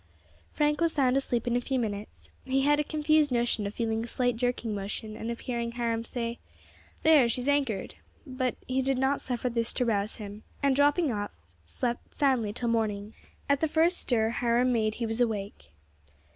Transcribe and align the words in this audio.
Frank 0.51 0.81
was 0.81 0.93
sound 0.93 1.15
asleep 1.15 1.45
in 1.45 1.55
a 1.55 1.61
few 1.61 1.77
minutes. 1.77 2.31
He 2.43 2.61
had 2.61 2.79
a 2.79 2.83
confused 2.83 3.31
notion 3.31 3.67
of 3.67 3.75
feeling 3.75 4.03
a 4.03 4.07
slight 4.07 4.35
jerking 4.35 4.73
motion, 4.73 5.15
and 5.15 5.29
of 5.29 5.41
hearing 5.41 5.73
Hiram 5.73 6.05
say, 6.05 6.39
"There, 7.03 7.29
she 7.29 7.41
is 7.41 7.47
anchored"; 7.47 7.93
but 8.25 8.55
he 8.65 8.81
did 8.81 8.97
not 8.97 9.21
suffer 9.21 9.47
this 9.47 9.71
to 9.73 9.85
rouse 9.85 10.15
him, 10.15 10.41
and, 10.63 10.75
dropping 10.75 11.11
off, 11.11 11.29
slept 11.65 12.15
soundly 12.15 12.51
till 12.51 12.69
morning. 12.69 13.13
At 13.47 13.59
the 13.61 13.67
first 13.67 13.99
stir 13.99 14.31
Hiram 14.31 14.73
made 14.73 14.95
he 14.95 15.05
was 15.05 15.21
awake. 15.21 15.69